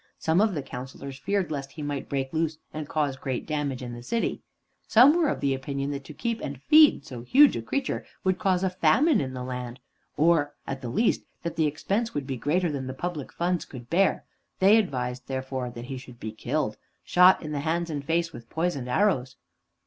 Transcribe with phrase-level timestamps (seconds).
[0.17, 3.93] Some of the councilors feared lest he might break loose and cause great damage in
[3.93, 4.41] the city.
[4.87, 8.63] Some were of opinion that to keep and feed so huge a creature would cause
[8.63, 9.79] a famine in the land,
[10.17, 13.91] or, at the least, that the expense would be greater than the public funds could
[13.91, 14.25] bear;
[14.57, 18.49] they advised, therefore, that he should be killed shot in the hands and face with
[18.49, 19.35] poisoned arrows.